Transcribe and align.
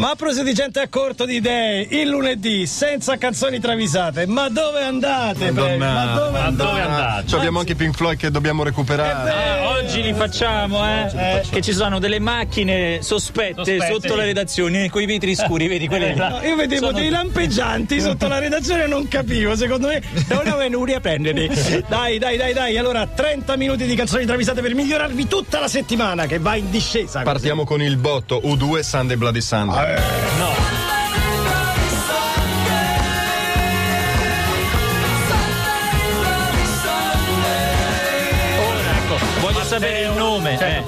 Ma 0.00 0.10
a 0.10 0.14
proposito 0.14 0.44
di 0.44 0.54
gente 0.54 0.78
a 0.78 0.86
corto 0.88 1.24
di 1.24 1.34
idee, 1.34 1.84
il 1.90 2.08
lunedì 2.08 2.68
senza 2.68 3.16
canzoni 3.16 3.58
travisate, 3.58 4.26
ma 4.28 4.48
dove 4.48 4.80
andate? 4.80 5.50
Madonna. 5.50 5.92
Ma 5.92 6.14
dove 6.14 6.30
Ma 6.38 6.44
andate? 6.44 6.70
dove 6.70 6.80
andate? 6.82 7.26
Cioè, 7.26 7.38
abbiamo 7.40 7.58
anche 7.58 7.72
i 7.72 7.74
Pink 7.74 7.96
Floyd 7.96 8.16
che 8.16 8.30
dobbiamo 8.30 8.62
recuperare. 8.62 9.28
Ah, 9.32 9.70
oggi 9.70 10.00
li 10.00 10.14
facciamo, 10.14 10.86
eh? 10.86 11.42
Che 11.50 11.60
ci 11.62 11.72
sono 11.72 11.98
delle 11.98 12.20
macchine 12.20 13.02
sospette, 13.02 13.54
Sospette. 13.76 13.92
sotto 13.92 14.14
le 14.14 14.26
redazioni 14.26 14.88
con 14.88 15.02
i 15.02 15.06
vetri 15.06 15.34
scuri, 15.34 15.66
vedi 15.66 15.88
quelle 15.88 16.14
là. 16.14 16.28
No, 16.28 16.46
io 16.46 16.54
vedevo 16.54 16.86
Sono- 16.86 16.98
dei 17.00 17.08
lampeggianti 17.08 17.98
sotto 18.00 18.28
la 18.28 18.38
redazione 18.38 18.84
e 18.84 18.86
non 18.86 19.08
capivo, 19.08 19.56
secondo 19.56 19.88
me 19.88 20.00
devono 20.28 20.58
venuti 20.58 20.92
a 20.92 21.00
prenderli. 21.00 21.50
Dai, 21.88 22.18
dai, 22.18 22.36
dai, 22.36 22.52
dai, 22.52 22.78
allora 22.78 23.04
30 23.04 23.56
minuti 23.56 23.84
di 23.84 23.96
canzoni 23.96 24.24
travisate 24.26 24.60
per 24.62 24.76
migliorarvi 24.76 25.26
tutta 25.26 25.58
la 25.58 25.66
settimana 25.66 26.26
che 26.26 26.38
va 26.38 26.54
in 26.54 26.70
discesa. 26.70 27.22
Partiamo 27.22 27.64
con 27.64 27.82
il 27.82 27.96
botto 27.96 28.40
U2 28.44 28.78
Sunday 28.78 29.16
Bloody 29.16 29.40
Sunday. 29.40 29.86
No. 29.96 30.67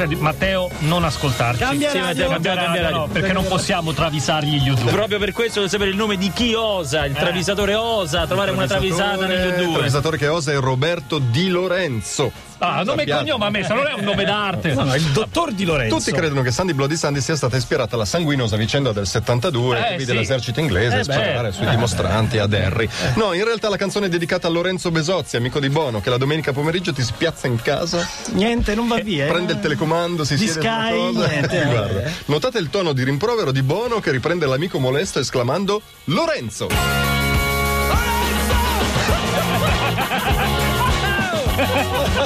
Matteo, 0.06 0.70
non 0.80 1.04
ascoltarci. 1.04 1.58
Cambia 1.60 1.90
Sì, 1.90 1.98
radio. 1.98 2.28
Cambia- 2.28 2.54
Cambia 2.54 2.64
cambia 2.64 2.82
radio, 2.82 2.82
radio. 2.82 2.96
no, 2.98 3.06
perché 3.12 3.32
non 3.32 3.46
possiamo 3.46 3.92
travisargli 3.92 4.56
gli 4.60 4.70
U2. 4.70 4.90
Proprio 4.90 5.18
per 5.18 5.32
questo 5.32 5.56
voglio 5.60 5.70
sapere 5.70 5.90
il 5.90 5.96
nome 5.96 6.16
di 6.16 6.30
chi 6.32 6.54
osa, 6.54 7.04
il 7.04 7.14
travisatore 7.14 7.74
osa, 7.74 8.26
trovare 8.26 8.50
una 8.50 8.66
travisata 8.66 9.26
negli 9.26 9.60
Il 9.60 9.68
U2. 9.68 9.72
travisatore 9.74 10.16
che 10.18 10.28
osa 10.28 10.52
è 10.52 10.56
Roberto 10.58 11.18
Di 11.18 11.48
Lorenzo. 11.48 12.32
Ah, 12.62 12.82
nome 12.82 13.04
e 13.04 13.10
cognome 13.10 13.46
a 13.46 13.48
me, 13.50 13.64
se 13.64 13.72
non 13.72 13.86
è 13.86 13.94
un 13.94 14.04
nome 14.04 14.22
d'arte. 14.22 14.74
No, 14.74 14.94
il 14.94 15.02
dottor 15.12 15.50
Di 15.52 15.64
Lorenzo. 15.64 15.96
Tutti 15.96 16.12
credono 16.12 16.42
che 16.42 16.50
Sandy 16.50 16.74
Bloody 16.74 16.94
Sunday 16.94 17.22
sia 17.22 17.34
stata 17.34 17.56
ispirata 17.56 17.94
alla 17.94 18.04
sanguinosa 18.04 18.56
vicenda 18.56 18.92
del 18.92 19.06
72 19.06 19.94
Eh, 19.96 20.04
sì. 20.04 20.12
l'esercito 20.12 20.60
inglese 20.60 20.98
Eh, 20.98 21.04
sparare 21.04 21.48
beh. 21.48 21.54
sui 21.54 21.66
dimostranti 21.70 22.36
a 22.36 22.46
Derry. 22.46 22.86
No, 23.14 23.32
in 23.32 23.44
realtà 23.44 23.70
la 23.70 23.78
canzone 23.78 24.06
è 24.06 24.08
dedicata 24.10 24.46
a 24.46 24.50
Lorenzo 24.50 24.90
Besozzi, 24.90 25.36
amico 25.36 25.58
di 25.58 25.70
Bono, 25.70 26.02
che 26.02 26.10
la 26.10 26.18
domenica 26.18 26.52
pomeriggio 26.52 26.92
ti 26.92 27.02
spiazza 27.02 27.46
in 27.46 27.56
casa, 27.62 28.06
Niente, 28.32 28.74
non 28.74 28.88
va 28.88 28.96
via. 28.98 29.24
eh. 29.24 29.28
prende 29.28 29.54
il 29.54 29.60
telecomando, 29.60 29.89
si 30.24 30.36
Di 30.36 30.46
siede 30.46 30.60
Sky, 30.60 31.12
cosa. 31.12 31.26
niente, 31.26 31.60
eh. 31.62 31.66
Guarda, 31.66 32.10
notate 32.26 32.58
il 32.58 32.70
tono 32.70 32.92
di 32.92 33.02
rimprovero 33.04 33.50
di 33.52 33.62
Bono 33.62 33.98
che 34.00 34.10
riprende 34.10 34.46
l'amico 34.46 34.78
molesto 34.78 35.18
esclamando 35.18 35.82
Lorenzo. 36.04 36.68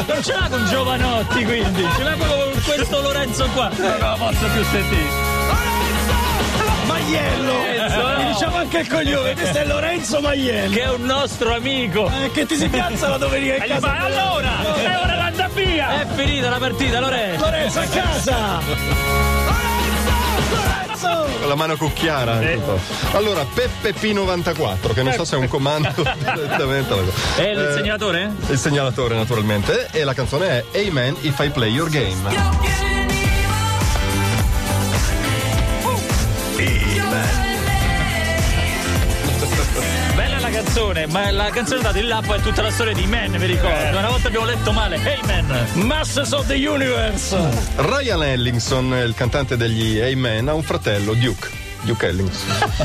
Non 0.06 0.22
ce 0.22 0.32
l'ha 0.32 0.48
con 0.48 0.64
Giovanotti 0.66 1.44
quindi, 1.44 1.86
ce 1.96 2.02
l'ha 2.02 2.14
proprio 2.16 2.50
con 2.50 2.62
questo 2.62 3.00
Lorenzo 3.00 3.48
qua. 3.54 3.70
Non 3.76 3.98
la 3.98 4.16
posso 4.18 4.46
più 4.52 4.62
sentire. 4.64 5.32
Maiello! 6.86 7.52
Lorenzo. 7.52 8.20
Gli 8.20 8.32
diciamo 8.32 8.56
anche 8.56 8.78
il 8.78 8.88
cognome, 8.88 9.32
questo 9.34 9.58
è 9.58 9.66
Lorenzo 9.66 10.20
Maiello. 10.20 10.74
Che 10.74 10.82
è 10.82 10.90
un 10.90 11.02
nostro 11.02 11.54
amico. 11.54 12.10
Eh, 12.22 12.30
che 12.30 12.46
ti 12.46 12.56
si 12.56 12.68
piazza 12.68 13.08
la 13.08 13.16
domenica 13.16 13.54
in 13.56 13.62
casa. 13.66 13.98
allora, 13.98 14.50
è 14.74 14.96
ora 15.02 15.12
andare 15.12 15.23
via. 15.54 16.02
È 16.02 16.06
finita 16.14 16.50
la 16.50 16.58
partita, 16.58 17.00
Lorenzo. 17.00 17.44
Lorenzo 17.44 17.80
a 17.80 17.84
casa! 17.84 18.60
Lorenzo! 20.50 21.26
Con 21.38 21.48
la 21.48 21.54
mano 21.54 21.76
cucchiara. 21.76 22.38
po'. 22.64 22.78
Allora, 23.12 23.44
Peppe 23.44 23.94
P94, 23.94 24.92
che 24.92 25.02
non 25.02 25.12
so 25.12 25.24
se 25.24 25.36
è 25.36 25.38
un 25.38 25.48
comando 25.48 25.90
direttamente. 26.34 26.94
È 27.36 27.42
il 27.42 27.58
Eh, 27.58 27.72
segnalatore? 27.74 28.30
Il 28.48 28.58
segnalatore, 28.58 29.14
naturalmente. 29.16 29.88
E 29.90 30.04
la 30.04 30.14
canzone 30.14 30.64
è 30.70 30.86
Amen 30.88 31.16
If 31.20 31.38
I 31.40 31.50
Play 31.50 31.72
Your 31.72 31.88
Game. 31.90 32.30
Bella 40.44 40.58
la 40.58 40.62
canzone, 40.62 41.06
ma 41.06 41.30
la 41.30 41.48
canzone 41.50 41.80
data 41.80 41.98
in 41.98 42.20
poi 42.26 42.38
è 42.38 42.42
tutta 42.42 42.60
la 42.60 42.70
storia 42.70 42.92
di 42.92 43.06
Man, 43.06 43.30
mi 43.30 43.46
ricordo. 43.46 43.96
Una 43.96 44.08
volta 44.08 44.28
abbiamo 44.28 44.44
letto 44.44 44.72
male. 44.72 44.96
Hey 45.02 45.18
Man! 45.24 45.86
Masters 45.86 46.32
of 46.32 46.46
the 46.46 46.68
Universe! 46.68 47.34
Ryan 47.76 48.22
Ellingson, 48.22 48.92
il 48.92 49.14
cantante 49.14 49.56
degli 49.56 49.98
Amen, 50.00 50.48
ha 50.48 50.52
un 50.52 50.62
fratello, 50.62 51.14
Duke. 51.14 51.48
Duke 51.80 52.08
Ellingson. 52.08 52.46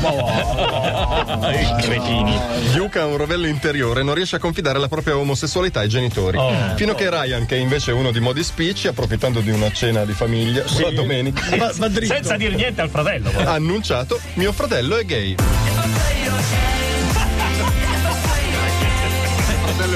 I 1.52 1.82
cretini. 1.82 2.40
Duke 2.72 2.98
ha 2.98 3.04
un 3.04 3.18
rovello 3.18 3.46
interiore 3.46 4.00
e 4.00 4.04
non 4.04 4.14
riesce 4.14 4.36
a 4.36 4.38
confidare 4.38 4.78
la 4.78 4.88
propria 4.88 5.18
omosessualità 5.18 5.80
ai 5.80 5.88
genitori. 5.90 6.38
Fino 6.76 6.92
a 6.92 6.94
che 6.94 7.10
Ryan, 7.10 7.44
che 7.44 7.56
invece 7.56 7.90
è 7.90 7.94
uno 7.94 8.10
di 8.10 8.20
modi 8.20 8.42
spicci, 8.42 8.88
approfittando 8.88 9.40
di 9.40 9.50
una 9.50 9.70
cena 9.70 10.06
di 10.06 10.12
famiglia 10.12 10.64
la 10.78 10.90
domenica, 10.92 11.44
Va, 11.56 11.70
va. 11.76 11.90
Senza 12.06 12.36
dire 12.36 12.54
niente 12.54 12.80
al 12.80 12.88
fratello. 12.88 13.30
ha 13.36 13.52
annunciato: 13.52 14.18
Mio 14.34 14.52
fratello 14.52 14.96
è 14.96 15.04
gay. 15.04 15.36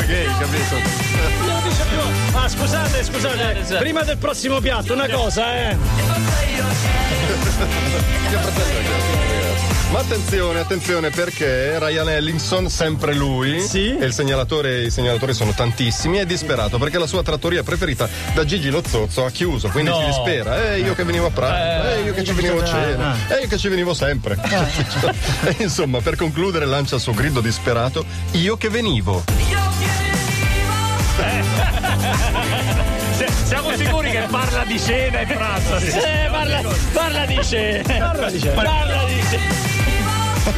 Gay, 0.06 0.26
capito? 0.38 0.76
Ah. 2.32 2.48
Scusate, 2.48 3.04
scusate. 3.04 3.76
Prima 3.78 4.02
del 4.02 4.18
prossimo 4.18 4.60
piatto, 4.60 4.92
una 4.92 5.08
cosa, 5.08 5.54
eh. 5.70 5.76
Ma 9.94 10.00
attenzione, 10.00 10.58
attenzione 10.58 11.10
perché 11.10 11.78
Ryan 11.78 12.08
Ellingson, 12.08 12.68
sempre 12.68 13.14
lui, 13.14 13.60
Sì? 13.60 13.96
e 13.96 14.06
il 14.06 14.12
segnalatore, 14.12 14.82
i 14.86 14.90
segnalatori 14.90 15.32
sono 15.32 15.52
tantissimi, 15.52 16.18
è 16.18 16.26
disperato 16.26 16.78
perché 16.78 16.98
la 16.98 17.06
sua 17.06 17.22
trattoria 17.22 17.62
preferita 17.62 18.08
da 18.34 18.44
Gigi 18.44 18.70
lo 18.70 18.82
Zozzo 18.84 19.24
ha 19.24 19.30
chiuso, 19.30 19.68
quindi 19.68 19.90
No. 19.90 20.00
si 20.00 20.06
dispera, 20.06 20.72
eh 20.72 20.80
io 20.80 20.96
che 20.96 21.04
venivo 21.04 21.26
a 21.26 21.30
pranzo, 21.30 21.88
eh, 21.90 22.00
io 22.02 22.12
che 22.12 22.24
ci 22.24 22.32
venivo 22.32 22.60
a 22.60 22.64
cena, 22.64 23.14
eh 23.28 23.42
io 23.42 23.46
che 23.46 23.56
ci 23.56 23.68
venivo 23.68 23.94
sempre. 23.94 24.36
e 25.44 25.54
insomma, 25.62 26.00
per 26.00 26.16
concludere 26.16 26.64
lancia 26.66 26.96
il 26.96 27.00
suo 27.00 27.12
grido 27.14 27.40
disperato, 27.40 28.04
io 28.32 28.56
che 28.56 28.68
venivo. 28.70 29.22
Se- 33.16 33.28
Siamo 33.44 33.70
sicuri 33.76 34.10
che 34.10 34.26
parla 34.28 34.64
di 34.64 34.80
cena 34.80 35.20
e 35.20 35.26
pranzo. 35.26 35.78
sì. 35.78 35.86
Eh, 35.86 36.28
parla, 36.32 36.62
parla 36.92 37.24
di 37.26 37.38
sé. 37.42 37.84
Parla 37.86 38.28
di 38.28 38.40
sé. 38.40 38.48
Parla 38.48 39.04
di 39.06 39.22
sé. 39.30 39.73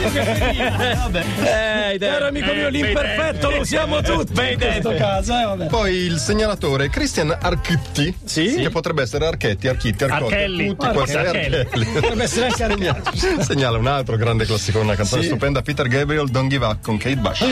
Eh. 1.46 1.98
Caro 1.98 2.26
amico 2.26 2.52
mio, 2.52 2.66
Eh, 2.66 2.70
l'imperfetto 2.70 3.50
lo 3.50 3.60
usiamo 3.60 4.00
tutti 4.02 4.32
in 4.40 4.58
questo 4.58 4.94
caso, 4.94 5.38
eh, 5.38 5.44
vabbè. 5.44 5.66
Poi 5.66 5.94
il 5.94 6.18
segnalatore 6.18 6.88
Christian 6.88 7.36
Archetti, 7.40 8.14
Sì? 8.24 8.56
che 8.56 8.70
potrebbe 8.70 9.02
essere 9.02 9.26
Archetti, 9.26 9.68
Architti, 9.68 10.04
Arcotti, 10.04 10.32
Archelli. 10.34 10.66
tutti 10.68 10.88
quanti 10.92 11.12
Archelli. 11.14 11.64
Potrebbe 11.92 12.22
essere 12.24 12.46
anche 12.46 12.56
Segnala, 12.56 13.02
segnala 13.42 13.78
un 13.78 13.86
altro 13.86 14.16
grande 14.16 14.44
classico, 14.44 14.80
una 14.80 14.94
canzone 14.96 15.22
Sì. 15.22 15.28
stupenda, 15.28 15.62
Peter 15.62 15.86
Gabriel, 15.88 16.28
Don't 16.28 16.48
Give 16.50 16.64
Up 16.66 16.82
con 16.82 16.96
Kate 16.98 17.16
Bush. 17.16 17.44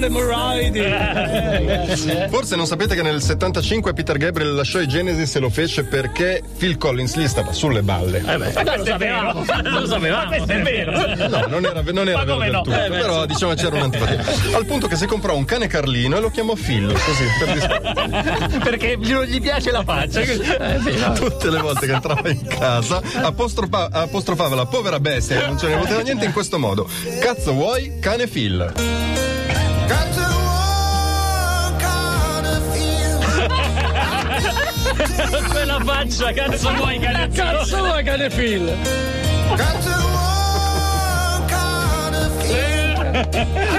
Ole 0.00 0.08
Murray. 0.08 0.70
Forse 2.30 2.56
non 2.56 2.66
sapete 2.66 2.94
che 2.94 3.02
nel 3.02 3.20
75 3.20 3.92
Peter 3.92 4.16
Gabriel 4.16 4.54
lasciò 4.54 4.80
i 4.80 4.88
Genesis 4.88 5.34
e 5.36 5.40
lo 5.40 5.50
fece 5.50 5.84
perché 5.84 6.42
Phil 6.56 6.78
Collins 6.78 7.18
gli 7.18 7.28
stava 7.28 7.52
sulle 7.52 7.82
balle. 7.82 8.22
Eh 8.26 8.38
beh, 8.38 8.76
lo 8.76 8.84
sapevamo, 8.86 9.44
lo 9.62 9.86
sapevamo. 9.86 10.28
Questo 10.28 10.52
è 10.52 10.62
vero. 10.62 10.92
No, 11.28 11.46
non 11.48 11.64
era, 11.66 11.82
non 11.92 12.08
era 12.08 12.24
vero 12.24 12.38
del 12.38 12.50
no? 12.50 12.62
tutto, 12.62 12.82
Eh, 12.82 12.88
beh, 12.88 12.98
però 12.98 13.26
diciamo 13.26 13.52
c'era 13.52 13.76
un'antipatia. 13.76 14.24
Al 14.56 14.64
punto 14.64 14.86
che 14.86 14.96
si 14.96 15.04
comprò 15.04 15.36
un 15.36 15.44
cane 15.44 15.66
Carlino 15.66 16.16
e 16.16 16.20
lo 16.20 16.30
chiamò 16.30 16.54
Phil, 16.54 16.86
così 16.92 17.24
per 17.38 17.52
dispetto. 17.52 18.58
Perché 18.64 18.96
non 18.96 19.24
gli 19.24 19.40
piace 19.40 19.70
la 19.70 19.82
faccia. 19.84 20.22
Tutte 21.12 21.50
le 21.50 21.58
volte 21.58 21.84
che 21.86 21.92
entrava 21.92 22.26
in 22.30 22.46
casa 22.46 23.02
apostrofa- 23.20 23.90
apostrofava 23.92 24.54
la 24.54 24.64
povera 24.64 24.98
bestia 24.98 25.42
e 25.42 25.46
non 25.46 25.58
ce 25.58 25.68
ne 25.68 25.76
poteva 25.76 26.00
niente 26.00 26.24
in 26.24 26.32
questo 26.32 26.58
modo. 26.58 26.88
Cazzo 27.20 27.52
vuoi, 27.52 27.98
cane 28.00 28.26
Phil? 28.28 29.28
Quella 35.60 35.78
faccia, 35.84 36.32
cazzo 36.32 36.72
vuoi 36.72 36.98
che 36.98 37.28
Cazzo 37.34 37.76
vuoi 37.84 38.02
cane 38.02 38.30
Phil? 38.30 38.74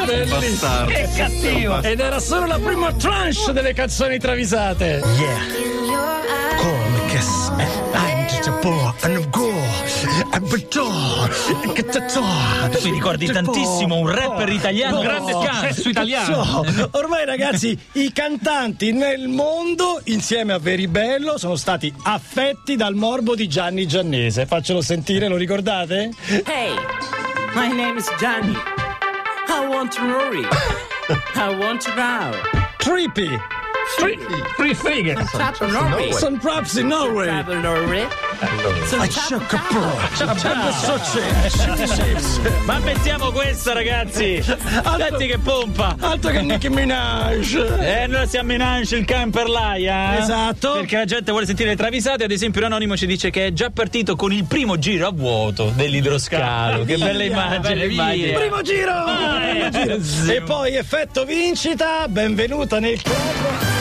Bellissimo. 0.05 0.39
Bastardo. 0.39 0.91
Che 0.91 1.09
cattivo. 1.15 1.81
Ed 1.81 1.99
era 1.99 2.19
solo 2.19 2.45
la 2.45 2.59
prima 2.59 2.93
tranche 2.93 3.51
delle 3.51 3.73
canzoni 3.73 4.19
travisate. 4.19 5.01
eyes. 5.01 6.61
Call 6.61 6.91
me 6.91 6.99
kiss 7.07 7.49
me. 7.57 7.65
I'm 7.95 8.27
just 8.27 8.47
a 8.47 8.51
boy 8.61 8.93
and 9.01 9.17
a 9.17 9.27
go. 9.31 9.47
I'm 9.47 9.50
a 9.50 9.50
mi 12.83 12.91
ricordi 12.91 13.25
tantissimo 13.27 13.97
un 13.97 14.07
rapper 14.09 14.49
italiano, 14.49 14.99
Oh, 14.99 15.01
grande 15.01 15.33
successo 15.33 15.89
italiano. 15.89 16.63
Ormai 16.91 17.25
ragazzi, 17.25 17.77
i 17.93 18.11
cantanti 18.13 18.91
nel 18.93 19.27
mondo, 19.27 19.99
insieme 20.05 20.53
a 20.53 20.57
Veribello, 20.59 21.37
sono 21.37 21.55
stati 21.55 21.93
affetti 22.03 22.75
dal 22.75 22.95
morbo 22.95 23.35
di 23.35 23.47
Gianni 23.47 23.85
Giannese. 23.87 24.45
Faccelo 24.45 24.81
sentire, 24.81 25.27
lo 25.27 25.35
ricordate? 25.35 26.11
Hey, 26.45 26.73
my 27.53 27.67
name 27.67 27.97
is 27.97 28.07
Johnny. 28.19 28.55
I 29.47 29.67
want 29.67 29.93
to 29.95 30.01
worry. 30.01 30.45
I 31.35 31.55
want 31.57 31.81
to 31.81 31.91
row. 31.95 32.33
Trippy. 32.77 33.60
Travel 35.31 35.71
Norway. 35.71 36.11
Some 36.13 36.39
props 36.39 36.75
in 36.75 36.87
Norway. 36.87 37.27
Travel 37.27 37.61
Norway. 37.61 38.07
Some 38.85 39.07
Ma 42.65 42.79
mettiamo 42.79 43.31
questa, 43.31 43.73
ragazzi! 43.73 44.41
Senti 44.41 45.27
che 45.27 45.37
pompa! 45.37 45.95
Altro 45.99 46.31
che 46.31 46.41
Nicki 46.41 46.69
Minaj. 46.69 47.55
Eh, 47.79 48.07
noi 48.07 48.27
siamo 48.27 48.47
menage 48.47 48.97
il 48.97 49.05
camper 49.05 49.47
l'aia. 49.47 50.17
Esatto. 50.19 50.73
Perché 50.73 50.97
la 50.97 51.05
gente 51.05 51.31
vuole 51.31 51.45
sentire 51.45 51.69
le 51.69 51.75
travisate. 51.75 52.23
Ad 52.23 52.31
esempio, 52.31 52.61
un 52.61 52.67
anonimo 52.67 52.97
ci 52.97 53.05
dice 53.05 53.29
che 53.29 53.47
è 53.47 53.53
già 53.53 53.69
partito 53.69 54.15
con 54.15 54.31
il 54.31 54.45
primo 54.45 54.77
giro 54.77 55.07
a 55.07 55.11
vuoto 55.11 55.71
dell'idroscalo. 55.75 56.83
Che 56.83 56.97
bella 56.97 57.23
immagine. 57.23 58.33
Primo 58.33 58.61
giro! 58.61 58.93
Primo 59.69 59.99
giro. 59.99 60.31
E 60.31 60.41
poi 60.41 60.75
effetto 60.75 61.25
vincita, 61.25 62.07
benvenuta 62.07 62.79
nel 62.79 63.01
club 63.01 63.80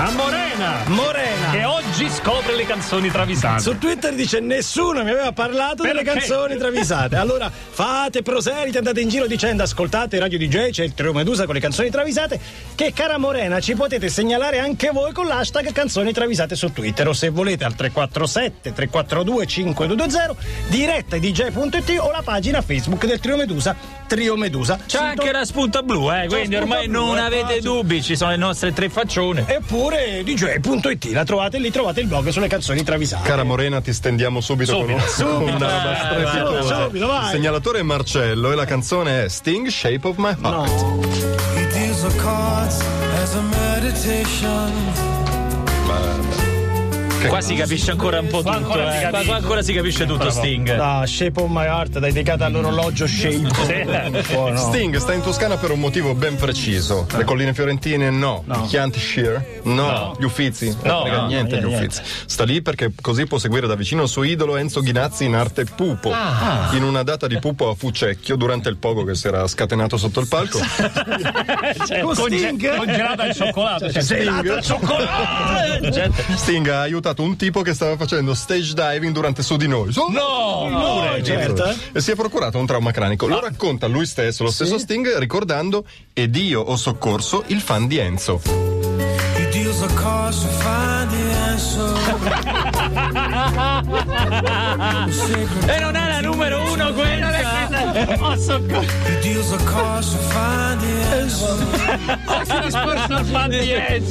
A 0.00 0.10
Morena. 0.12 0.82
Morena. 0.86 1.50
Che 1.50 1.64
oggi 1.64 2.08
scopre 2.08 2.56
le 2.56 2.64
canzoni 2.64 3.10
travisate. 3.10 3.60
Su 3.60 3.76
Twitter 3.76 4.14
dice 4.14 4.40
nessuno 4.40 5.04
mi 5.04 5.10
aveva 5.10 5.32
parlato 5.32 5.82
delle 5.82 6.02
Perché? 6.02 6.20
canzoni 6.20 6.56
travisate. 6.56 7.16
Allora 7.16 7.50
fate 7.50 8.22
proseliti, 8.22 8.78
andate 8.78 9.02
in 9.02 9.10
giro 9.10 9.26
dicendo 9.26 9.62
ascoltate 9.62 10.18
Radio 10.18 10.38
DJ, 10.38 10.70
c'è 10.70 10.84
il 10.84 10.94
Trio 10.94 11.12
Medusa 11.12 11.44
con 11.44 11.52
le 11.52 11.60
canzoni 11.60 11.90
travisate. 11.90 12.40
Che 12.74 12.94
cara 12.94 13.18
Morena 13.18 13.60
ci 13.60 13.74
potete 13.74 14.08
segnalare 14.08 14.58
anche 14.58 14.88
voi 14.90 15.12
con 15.12 15.26
l'hashtag 15.26 15.70
canzoni 15.70 16.14
travisate 16.14 16.56
su 16.56 16.72
Twitter 16.72 17.06
o 17.06 17.12
se 17.12 17.28
volete 17.28 17.64
al 17.64 17.74
347 17.74 18.72
342 18.72 19.46
5220 19.46 20.36
diretta 20.68 21.18
DJ.it 21.18 21.98
o 21.98 22.10
la 22.10 22.22
pagina 22.24 22.62
Facebook 22.62 23.04
del 23.04 23.20
Trio 23.20 23.36
Medusa. 23.36 23.99
Trio 24.10 24.36
Medusa. 24.36 24.74
C'è 24.74 24.82
Sito- 24.98 25.02
anche 25.04 25.30
la 25.30 25.44
spunta 25.44 25.82
blu, 25.82 26.10
eh, 26.10 26.26
quindi 26.26 26.56
spunta 26.56 26.62
ormai 26.62 26.88
blu, 26.88 27.04
non 27.06 27.16
eh, 27.16 27.20
avete 27.20 27.42
facile. 27.42 27.60
dubbi, 27.60 28.02
ci 28.02 28.16
sono 28.16 28.30
le 28.32 28.38
nostre 28.38 28.72
tre 28.72 28.88
faccione. 28.88 29.44
Eppure 29.46 30.24
DJ.it, 30.24 31.04
la 31.12 31.22
trovate 31.22 31.58
lì, 31.58 31.70
trovate 31.70 32.00
il 32.00 32.08
blog 32.08 32.28
sulle 32.30 32.48
canzoni 32.48 32.82
travisate. 32.82 33.28
Cara 33.28 33.44
Morena, 33.44 33.80
ti 33.80 33.92
stendiamo 33.92 34.40
subito, 34.40 34.76
con 34.76 34.90
una, 34.90 35.04
con 35.16 35.42
una 35.42 35.58
Vai, 35.58 35.96
strepitosa. 35.96 36.82
subito, 36.82 37.06
vai. 37.06 37.24
Il 37.26 37.30
segnalatore 37.30 37.78
è 37.78 37.82
Marcello 37.82 38.50
e 38.50 38.54
la 38.56 38.64
canzone 38.64 39.26
è 39.26 39.28
Sting 39.28 39.68
Shape 39.68 40.00
of 40.02 40.16
My 40.16 40.34
Heart. 40.42 41.98
He 43.96 45.19
Qua 47.28 47.40
si 47.40 47.54
capisce 47.54 47.90
ancora 47.90 48.20
un 48.20 48.26
po' 48.28 48.42
Qua 48.42 48.56
tutto, 48.56 48.66
ancora 48.66 48.90
si 48.90 48.96
eh. 48.96 49.00
Qua, 49.00 49.10
capisce. 49.10 49.26
qua 49.26 49.36
ancora 49.36 49.62
si 49.62 49.72
capisce 49.72 50.06
tutto, 50.06 50.30
Sting. 50.30 50.74
Da 50.76 51.04
Shape 51.06 51.40
of 51.40 51.48
My 51.50 51.64
Heart, 51.66 51.98
dedicata 51.98 52.46
all'orologio 52.46 53.06
Shape. 53.06 53.38
No. 53.90 54.56
Sting 54.56 54.96
sta 54.96 55.12
in 55.12 55.20
Toscana 55.20 55.56
per 55.56 55.70
un 55.70 55.80
motivo 55.80 56.14
ben 56.14 56.36
preciso. 56.36 57.06
Le 57.16 57.24
colline 57.24 57.52
fiorentine 57.52 58.10
no. 58.10 58.42
Il 58.46 58.64
Chianti 58.68 58.98
Shear 58.98 59.44
no. 59.64 60.16
Gli 60.18 60.24
Uffizi 60.24 60.74
No, 60.82 61.04
no, 61.06 61.26
niente 61.26 61.58
gli. 61.60 61.64
Uffizi. 61.64 62.02
Sta 62.26 62.44
lì 62.44 62.62
perché 62.62 62.92
così 63.00 63.26
può 63.26 63.38
seguire 63.38 63.66
da 63.66 63.74
vicino 63.74 64.02
il 64.02 64.08
suo 64.08 64.22
idolo 64.22 64.56
Enzo 64.56 64.80
Ghinazzi 64.80 65.24
in 65.24 65.34
arte 65.34 65.64
Pupo. 65.64 66.12
Ah. 66.12 66.70
In 66.72 66.82
una 66.82 67.02
data 67.02 67.26
di 67.26 67.38
Pupo 67.38 67.68
a 67.68 67.74
Fucecchio 67.74 68.36
durante 68.36 68.68
il 68.68 68.76
pogo 68.76 69.04
che 69.04 69.14
si 69.14 69.26
era 69.26 69.46
scatenato 69.46 69.96
sotto 69.96 70.20
il 70.20 70.28
palco. 70.28 70.58
Con 72.02 72.14
Sting? 72.14 72.76
Congelata 72.76 73.22
al 73.24 73.34
cioccolato. 73.34 73.92
Cioè, 73.92 74.02
Sting, 74.02 74.58
Sting 76.34 76.68
ha 76.68 76.80
aiutato 76.80 77.09
un 77.18 77.36
tipo 77.36 77.62
che 77.62 77.74
stava 77.74 77.96
facendo 77.96 78.34
stage 78.34 78.72
diving 78.74 79.12
durante 79.12 79.42
su 79.42 79.56
di 79.56 79.66
noi. 79.66 79.92
Su- 79.92 80.06
No, 80.10 81.16
certo. 81.22 81.64
eh. 81.66 81.74
E 81.92 82.00
si 82.00 82.12
è 82.12 82.14
procurato 82.14 82.58
un 82.58 82.66
trauma 82.66 82.90
cranico. 82.92 83.26
Lo 83.26 83.40
racconta 83.40 83.86
lui 83.86 84.06
stesso, 84.06 84.44
lo 84.44 84.50
stesso 84.50 84.78
Sting, 84.78 85.18
ricordando 85.18 85.84
ed 86.12 86.36
io 86.36 86.60
ho 86.60 86.76
soccorso 86.76 87.42
il 87.48 87.60
fan 87.60 87.86
di 87.86 87.98
Enzo. 87.98 88.69
Deals 89.52 89.80
the 89.80 89.88
cards 89.94 90.42
to 90.42 90.48
find 90.48 91.10
the 91.10 91.32
answer. 91.50 91.92
E 95.66 95.80
non 95.80 95.96
è 95.96 96.08
la 96.08 96.20
numero 96.20 96.72
uno 96.72 96.92
quella! 96.92 97.28
He 97.30 99.20
deals 99.20 99.50
the 99.50 99.58
cards 99.64 100.12
to 100.12 100.18
find 100.28 100.80
the 100.80 101.02
answer. 101.18 101.56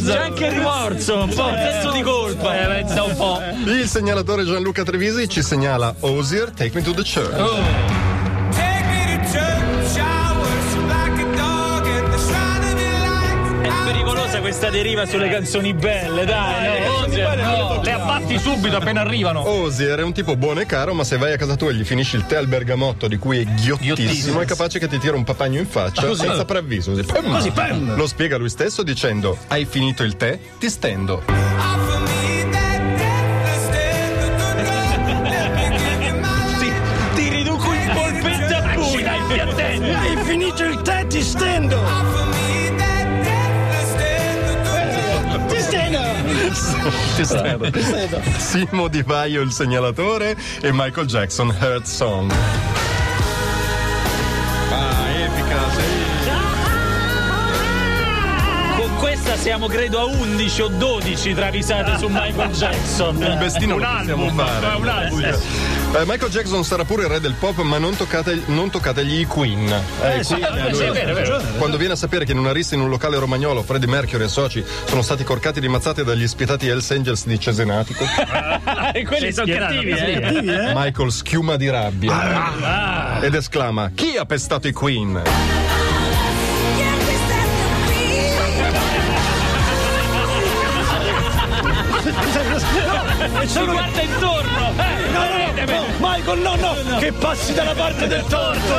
C'è 0.06 0.18
anche 0.18 0.46
il 0.46 0.52
rimorso, 0.52 1.24
un 1.24 1.34
po' 1.34 1.48
un 1.48 1.56
senso 1.56 1.92
di 1.92 2.02
colpa. 2.02 2.62
Eh, 2.62 2.68
pensa 2.68 3.04
un 3.04 3.16
po'. 3.16 3.40
Il 3.66 3.88
segnalatore 3.88 4.44
Gianluca 4.46 4.84
Trevisi 4.84 5.30
ci 5.30 5.42
segnala 5.42 5.96
Osier, 6.02 6.52
Take 6.52 6.72
Me 6.74 6.82
to 6.82 6.94
the 6.94 7.04
Church. 7.04 7.36
Take 7.36 8.09
pericolosa 13.92 14.40
questa 14.40 14.70
deriva 14.70 15.06
sulle 15.08 15.30
canzoni 15.30 15.74
belle, 15.74 16.24
dai. 16.24 16.80
no? 17.08 17.76
No, 17.76 17.82
le 17.82 17.92
abbatti 17.92 18.38
subito 18.38 18.78
appena 18.78 19.02
arrivano. 19.02 19.48
Osier 19.48 20.00
è 20.00 20.04
un 20.04 20.14
tipo 20.14 20.36
buono 20.36 20.60
e 20.60 20.68
caro, 20.68 20.94
ma 20.94 21.04
se 21.04 21.18
vai 21.18 21.34
a 21.34 21.38
casa 21.38 21.56
tua 21.56 21.72
e 21.72 21.74
gli 21.74 21.84
finisci 21.84 22.16
il 22.16 22.26
tè 22.28 22.36
al 22.36 22.46
bergamotto 22.46 23.08
di 23.08 23.18
cui 23.18 23.40
è 23.40 23.44
ghiottissimo, 23.44 23.96
Ghiottissimo. 23.96 24.42
è 24.42 24.46
capace 24.46 24.78
che 24.78 24.88
ti 24.88 25.00
tira 25.00 25.16
un 25.16 25.24
papagno 25.24 25.60
in 25.60 25.66
faccia 25.66 26.14
senza 26.14 26.46
preavviso. 26.46 26.92
Così, 26.92 27.04
pam. 27.04 27.32
Così, 27.32 27.52
pam. 27.52 27.96
Lo 27.96 28.06
spiega 28.06 28.38
lui 28.38 28.50
stesso 28.50 28.84
dicendo: 28.84 29.36
Hai 29.48 29.66
finito 29.66 30.04
il 30.04 30.16
tè? 30.16 30.38
Ti 30.60 30.70
stendo. 30.70 31.24
Ti 37.16 37.30
riduco 37.30 37.74
il 37.74 37.92
polpetto 37.94 38.56
a 38.56 38.62
pugna, 38.74 39.16
il 39.16 39.24
piattello. 39.28 39.98
Hai 39.98 40.18
finito 40.26 40.64
il 40.64 40.82
tè, 40.82 41.08
ti 41.08 41.22
stendo! 41.22 42.09
Simo 48.38 48.88
Di 48.88 49.02
Vaio, 49.04 49.42
il 49.42 49.52
segnalatore, 49.52 50.36
e 50.62 50.72
Michael 50.72 51.08
Jackson, 51.08 51.48
Hurt 51.48 51.86
Song. 51.86 52.32
Ah, 54.72 55.10
epica, 55.10 55.70
sì. 55.72 55.99
Siamo 59.40 59.68
credo 59.68 60.00
a 60.00 60.06
11 60.06 60.62
o 60.62 60.68
12 60.68 61.34
travisate 61.34 61.98
su 61.98 62.08
Michael 62.10 62.52
Jackson. 62.52 63.22
Il 63.22 63.38
bestino 63.38 63.76
Un 63.76 63.84
album, 63.84 64.36
fare. 64.36 64.76
un 64.76 64.88
album. 64.88 65.24
Eh, 65.24 66.04
Michael 66.06 66.30
Jackson 66.30 66.64
sarà 66.66 66.84
pure 66.84 67.04
il 67.04 67.10
re 67.10 67.20
del 67.22 67.34
pop, 67.34 67.58
ma 67.62 67.78
non, 67.78 67.96
toccate- 67.96 68.44
non 68.48 68.70
toccategli 68.70 69.22
i 69.22 69.26
Queen. 69.26 69.66
Eh, 70.02 70.20
i 70.20 70.24
Queen, 70.24 70.58
eh, 70.68 70.74
sì, 70.74 70.84
vero, 70.84 71.12
è 71.12 71.14
vero. 71.14 71.42
Quando 71.58 71.78
viene 71.78 71.94
a 71.94 71.96
sapere 71.96 72.26
che 72.26 72.34
in 72.34 72.38
una 72.38 72.52
rissa 72.52 72.76
in 72.76 72.82
un 72.82 72.90
locale 72.90 73.18
romagnolo 73.18 73.64
Freddie 73.64 73.88
Mercury 73.88 74.26
e 74.26 74.28
soci 74.28 74.64
sono 74.86 75.02
stati 75.02 75.24
corcati 75.24 75.62
di 75.62 75.70
mazzate 75.70 76.04
dagli 76.04 76.28
spietati 76.28 76.68
Hells 76.68 76.92
Angels 76.92 77.26
di 77.26 77.40
Cesenatico, 77.40 78.04
e 78.94 79.06
quelli 79.06 79.32
sono 79.32 79.52
cattivi, 79.52 79.92
eh. 79.92 80.74
Michael 80.76 81.12
schiuma 81.12 81.56
di 81.56 81.70
rabbia 81.70 83.22
ed 83.22 83.34
esclama: 83.34 83.90
Chi 83.96 84.18
ha 84.18 84.26
pestato 84.26 84.68
i 84.68 84.74
Queen? 84.74 85.22
Si 93.46 93.66
guarda 93.66 94.02
intorno. 94.02 94.74
Eh, 94.78 94.98
No, 95.12 95.24
no, 95.24 95.38
no, 95.38 95.66
no, 95.66 95.86
Michael, 96.00 96.40
no, 96.40 96.56
no, 96.56 96.98
che 97.00 97.12
passi 97.14 97.54
dalla 97.54 97.74
parte 97.74 98.08
del 98.08 98.24
torto! 98.28 98.78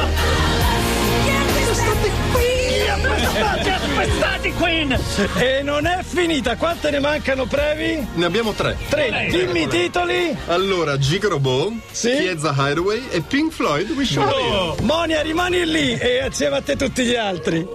Appestati 3.42 4.52
Queen! 4.54 4.98
E 5.36 5.62
non 5.62 5.86
è 5.86 6.00
finita, 6.02 6.56
quante 6.56 6.90
ne 6.90 7.00
mancano 7.00 7.46
previ? 7.46 8.06
Ne 8.14 8.24
abbiamo 8.24 8.52
tre. 8.52 8.76
Tre, 8.88 9.28
dimmi 9.30 9.62
i 9.62 9.68
titoli! 9.68 10.36
Allora, 10.46 10.98
Gigolo 10.98 11.38
Ball, 11.38 11.78
Sì. 11.90 12.16
Chiesa 12.16 12.54
Hideaway 12.56 13.02
e 13.10 13.20
Pink 13.20 13.52
Floyd 13.52 13.90
Wish 13.90 14.12
You 14.12 14.24
Were 14.24 14.36
Here. 14.40 14.82
Monia, 14.82 15.20
rimani 15.22 15.64
lì 15.66 15.92
e 15.98 16.20
assieme 16.22 16.56
a 16.56 16.62
te 16.62 16.76
tutti 16.76 17.04
gli 17.04 17.14
altri. 17.16 17.66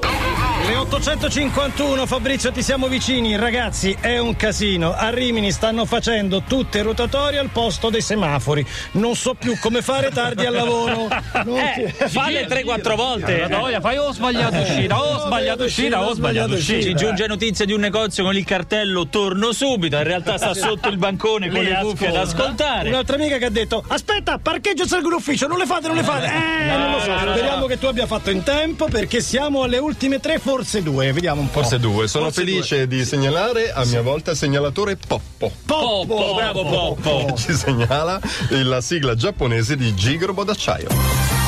Le 0.67 0.75
851, 0.77 2.05
Fabrizio, 2.07 2.51
ti 2.51 2.63
siamo 2.63 2.87
vicini. 2.87 3.35
Ragazzi, 3.37 3.95
è 3.99 4.17
un 4.17 4.35
casino. 4.35 4.93
A 4.95 5.09
Rimini 5.09 5.51
stanno 5.51 5.85
facendo 5.85 6.41
tutte 6.47 6.81
rotatorie 6.81 7.37
al 7.37 7.49
posto 7.49 7.91
dei 7.91 8.01
semafori. 8.01 8.65
Non 8.93 9.15
so 9.15 9.35
più 9.35 9.59
come 9.59 9.83
fare 9.83 10.09
tardi 10.09 10.43
al 10.45 10.53
lavoro. 10.53 11.07
Non 11.45 11.57
Eh, 11.59 11.93
ti- 11.97 12.07
falle 12.09 12.47
3-4 12.47 12.95
volte. 12.95 13.47
La 13.47 13.59
voglia, 13.59 13.79
fai 13.79 13.97
ho 13.97 14.11
sbagliato 14.11 14.57
uscita, 14.57 14.99
ho 14.99 15.19
sbagliato 15.27 15.63
uscita, 15.65 16.01
ho 16.07 16.13
sbagliato 16.13 16.53
uscita. 16.53 16.81
Ci 16.81 16.95
giunge 16.95 17.27
notizia 17.27 17.65
di 17.65 17.73
un 17.73 17.81
negozio 17.81 18.23
con 18.23 18.35
il 18.35 18.45
cartello 18.45 19.07
torno 19.07 19.51
subito, 19.51 19.97
in 19.97 20.03
realtà 20.03 20.37
sta 20.37 20.53
sotto 20.55 20.87
il 20.89 20.97
bancone 20.97 21.49
con 21.49 21.61
le 21.61 21.77
cuffie 21.81 22.07
ad 22.07 22.15
ascolta. 22.15 22.43
ascoltare. 22.45 22.89
Un'altra 22.89 23.15
amica 23.17 23.37
che 23.37 23.45
ha 23.45 23.49
detto: 23.51 23.83
Aspetta, 23.87 24.39
parcheggio 24.39 24.87
salgo 24.87 25.09
in 25.09 25.13
ufficio, 25.15 25.45
non 25.47 25.57
le 25.59 25.65
fate, 25.65 25.87
non 25.87 25.95
le 25.97 26.03
fate. 26.03 26.25
Eh, 26.25 26.77
non 26.77 26.91
lo 26.91 26.99
so. 26.99 27.11
Speriamo 27.19 27.65
che 27.67 27.77
tu 27.77 27.85
abbia 27.85 28.07
fatto 28.07 28.31
in 28.31 28.41
tempo 28.41 28.85
perché 28.85 29.19
siamo 29.21 29.61
alle 29.63 29.77
ultime 29.77 30.19
tre, 30.19 30.39
forse 30.39 30.53
due. 30.81 31.11
Vediamo 31.11 31.41
un 31.41 31.49
po'. 31.49 31.61
Forse 31.61 31.79
due. 31.79 32.07
Sono 32.07 32.25
Forse 32.25 32.41
felice 32.41 32.87
di 32.87 33.03
segnalare 33.03 33.71
a 33.71 33.83
mia 33.85 34.01
volta 34.01 34.31
il 34.31 34.37
segnalatore 34.37 34.95
Poppo. 34.95 35.51
Poppo, 35.65 36.33
bravo 36.35 36.63
Poppo. 36.63 37.35
Ci 37.35 37.53
segnala 37.53 38.19
la 38.49 38.81
sigla 38.81 39.15
giapponese 39.15 39.75
di 39.75 39.93
Gigrobo 39.93 40.43
d'acciaio. 40.43 41.44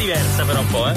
Diversa 0.00 0.44
però 0.44 0.60
un 0.60 0.66
po', 0.68 0.88
eh. 0.88 0.94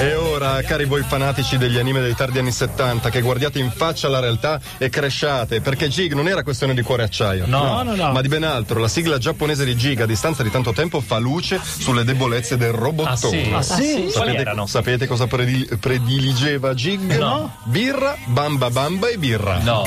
E 0.00 0.14
ora, 0.14 0.62
cari 0.62 0.84
voi 0.84 1.02
fanatici 1.06 1.56
degli 1.58 1.78
anime 1.78 2.00
dei 2.00 2.14
tardi 2.14 2.38
anni 2.38 2.50
70, 2.52 3.08
che 3.10 3.20
guardiate 3.20 3.58
in 3.58 3.70
faccia 3.70 4.08
la 4.08 4.18
realtà 4.20 4.60
e 4.78 4.88
cresciate, 4.88 5.60
perché 5.60 5.88
Jig 5.88 6.12
non 6.12 6.26
era 6.28 6.42
questione 6.42 6.74
di 6.74 6.82
cuore 6.82 7.04
acciaio. 7.04 7.46
No, 7.46 7.82
no, 7.82 7.94
no. 7.94 8.12
Ma 8.12 8.20
di 8.20 8.28
ben 8.28 8.42
altro, 8.44 8.80
la 8.80 8.88
sigla 8.88 9.18
giapponese 9.18 9.64
di 9.64 9.74
Jig 9.74 10.00
a 10.00 10.06
distanza 10.06 10.42
di 10.42 10.50
tanto 10.50 10.72
tempo 10.72 11.00
fa 11.00 11.18
luce 11.18 11.60
sulle 11.62 12.04
debolezze 12.04 12.56
del 12.56 12.72
robottone. 12.72 13.54
Ah, 13.54 13.62
sì? 13.62 13.74
sì? 13.74 13.92
Quali 13.94 14.10
Sapete, 14.12 14.36
erano? 14.40 14.66
sapete 14.66 15.06
cosa 15.06 15.26
predil- 15.26 15.78
prediligeva 15.78 16.74
Jig? 16.74 17.16
No. 17.16 17.56
Birra, 17.64 18.16
bamba 18.26 18.70
bamba 18.70 19.08
e 19.08 19.18
birra. 19.18 19.58
No. 19.58 19.84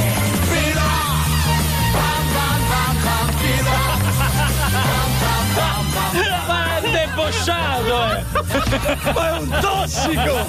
Ma 7.15 7.27
è 7.27 7.29
debosciato, 7.29 8.11
eh! 8.11 9.11
Ma 9.13 9.27
è 9.27 9.39
un 9.39 9.57
tossico! 9.59 10.45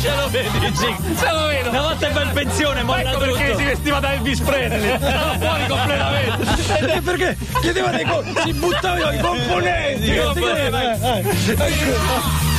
Ce 0.00 0.14
lo 0.16 0.28
vedi, 0.30 0.72
Gig? 0.72 0.96
Ce 1.18 1.30
lo 1.30 1.46
vedo! 1.46 1.68
Una 1.70 1.80
volta 1.82 2.08
in 2.08 2.30
pensione, 2.32 2.82
molla 2.82 3.00
Ecco 3.00 3.24
tutto. 3.24 3.32
perché 3.36 3.56
si 3.56 3.64
vestiva 3.64 4.00
da 4.00 4.12
Elvis 4.14 4.40
Presley. 4.40 4.96
Stava 4.98 5.38
fuori 5.38 5.66
completamente. 5.66 6.78
Ed 6.78 6.88
è 6.88 7.00
perché 7.00 7.36
chiedeva 7.60 7.90
dei 7.90 8.04
co- 8.04 8.24
si 8.42 8.52
buttava 8.52 9.12
i 9.12 9.18
componenti! 9.20 10.10
I 10.10 10.16
componenti. 10.18 10.76
Eh, 10.76 11.54
eh, 11.54 12.51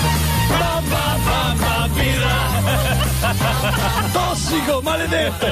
ecco. 0.57 0.91
Tossico, 4.12 4.81
maledetto! 4.81 5.45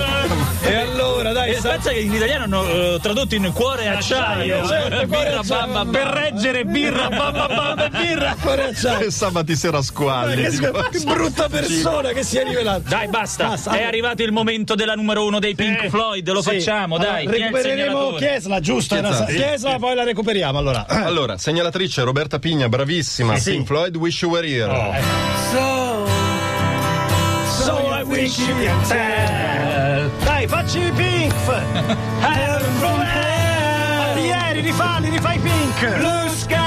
E 0.63 0.75
allora, 0.75 1.31
dai, 1.31 1.51
E 1.51 1.55
sa- 1.59 1.69
pensa 1.69 1.89
che 1.91 1.99
in 1.99 2.13
italiano 2.13 2.43
hanno 2.43 2.67
eh, 2.69 2.99
tradotto 3.01 3.33
in 3.35 3.51
cuore 3.53 3.87
acciaio. 3.87 4.67
certo, 4.67 4.87
cuore 4.89 5.01
e 5.01 5.05
Birra, 5.07 5.39
acciaio. 5.39 5.71
bamba, 5.71 5.99
Per 5.99 6.07
reggere 6.07 6.65
birra, 6.65 7.09
bamba, 7.09 7.47
bamba 7.47 7.89
birra. 7.89 8.35
cuore 8.39 8.69
acciaio. 8.69 9.07
E 9.07 9.11
sabati 9.11 9.55
sera 9.55 9.81
squalli. 9.81 10.43
Che, 10.43 10.71
brutta 11.05 11.49
persona 11.49 12.09
che 12.09 12.23
si 12.23 12.37
è 12.37 12.43
rivelata. 12.43 12.87
Dai, 12.87 13.07
basta. 13.07 13.47
Basta. 13.47 13.71
È 13.71 13.83
arrivato 13.83 14.21
il 14.23 14.31
momento 14.31 14.75
della 14.75 14.93
numero 14.93 15.25
uno 15.25 15.39
dei 15.39 15.55
Pink 15.55 15.87
Floyd. 15.89 16.29
Lo 16.29 16.41
Sì. 16.41 16.49
facciamo, 16.51 16.95
Allora, 16.97 17.11
dai. 17.11 17.27
Recupereremo? 17.27 18.11
Chiesla, 18.13 18.59
giusto? 18.59 18.95
Chiesa, 18.95 19.13
sa- 19.15 19.25
sì. 19.27 19.35
Chiesa, 19.35 19.77
poi 19.79 19.95
la 19.95 20.03
recuperiamo 20.03 20.57
allora. 20.59 20.85
Allora, 20.87 21.37
segnalatrice 21.37 22.03
Roberta 22.03 22.37
Pigna, 22.39 22.69
bravissima. 22.69 23.35
Sì. 23.37 23.51
Pink 23.51 23.65
Floyd, 23.67 23.95
Wish 23.95 24.21
You 24.21 24.31
Were 24.31 24.47
Here. 24.47 24.90
So 25.51 26.05
so 27.63 27.75
I 27.87 28.03
wish 28.03 28.39
you 28.39 28.53
can 28.63 28.85
tell. 28.85 30.09
Dai, 30.25 30.47
facci 30.47 30.79
i 30.79 30.91
pink. 30.91 31.33
Heaven 32.25 32.73
from 32.79 32.99
hell. 32.99 34.17
Ieri, 34.17 34.61
rifalli, 34.61 35.09
rifai 35.09 35.39
pink. 35.39 35.79
Blue 35.99 36.29
sky. 36.29 36.60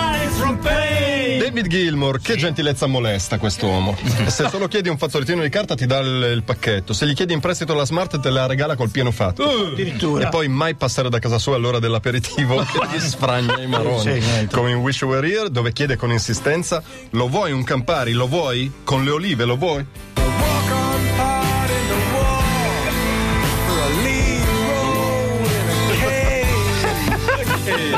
David 1.54 1.68
Gilmour, 1.68 2.20
che 2.20 2.36
gentilezza 2.36 2.86
molesta 2.86 3.38
quest'uomo. 3.38 3.96
Se 4.26 4.48
solo 4.48 4.66
chiedi 4.66 4.88
un 4.88 4.98
fazzolettino 4.98 5.40
di 5.40 5.48
carta 5.48 5.74
ti 5.74 5.86
dà 5.86 6.00
il, 6.00 6.32
il 6.34 6.42
pacchetto, 6.42 6.92
se 6.92 7.06
gli 7.06 7.14
chiedi 7.14 7.32
in 7.32 7.40
prestito 7.40 7.74
la 7.74 7.84
smart 7.84 8.18
te 8.18 8.30
la 8.30 8.46
regala 8.46 8.74
col 8.74 8.90
pieno 8.90 9.12
fatto. 9.12 9.44
Addirittura. 9.44 10.26
E 10.26 10.30
poi 10.30 10.48
mai 10.48 10.74
passare 10.74 11.08
da 11.08 11.18
casa 11.20 11.38
sua 11.38 11.54
all'ora 11.54 11.78
dell'aperitivo 11.78 12.56
che 12.66 12.80
gli 12.90 12.98
sfragna 12.98 13.60
i 13.60 13.68
maroni. 13.68 14.20
Come 14.50 14.70
in 14.70 14.78
Wish 14.78 15.02
You 15.02 15.12
Were 15.12 15.30
Here, 15.30 15.50
dove 15.50 15.72
chiede 15.72 15.96
con 15.96 16.10
insistenza: 16.10 16.82
Lo 17.10 17.28
vuoi 17.28 17.52
un 17.52 17.62
Campari? 17.62 18.12
Lo 18.12 18.26
vuoi? 18.26 18.72
Con 18.82 19.04
le 19.04 19.10
olive 19.10 19.44
lo 19.44 19.56
vuoi? 19.56 19.86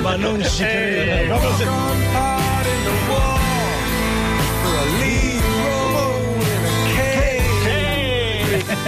Ma 0.02 0.16
non 0.16 0.44
ci 0.44 0.62
credo. 0.62 2.05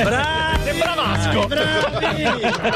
Bravi! 0.03 0.79
Bravasco. 0.79 1.47
Bravi! 1.49 2.69